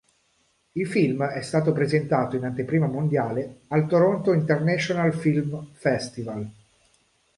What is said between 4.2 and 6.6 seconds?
International Film Festival.